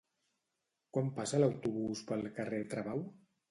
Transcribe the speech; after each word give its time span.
Quan 0.97 1.11
passa 1.19 1.43
l'autobús 1.45 2.03
pel 2.11 2.27
carrer 2.41 2.65
Travau? 2.75 3.07